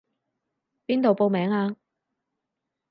[0.87, 1.75] 邊度報名啊？